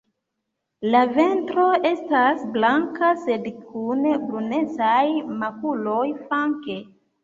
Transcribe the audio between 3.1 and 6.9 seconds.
sed kun brunecaj makuloj flanke.